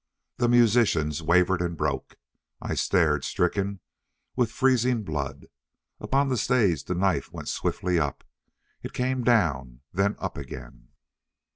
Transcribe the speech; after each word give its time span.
The 0.37 0.49
musicians 0.49 1.21
wavered 1.21 1.61
and 1.61 1.77
broke. 1.77 2.15
I 2.59 2.73
stared, 2.73 3.23
stricken, 3.23 3.81
with 4.35 4.51
freezing 4.51 5.03
blood. 5.03 5.45
Upon 5.99 6.27
the 6.27 6.37
stage 6.37 6.83
the 6.85 6.95
knife 6.95 7.31
went 7.31 7.49
swiftly 7.49 7.99
up; 7.99 8.23
it 8.81 8.93
came 8.93 9.23
down; 9.23 9.81
then 9.93 10.15
up 10.17 10.39
again. 10.39 10.87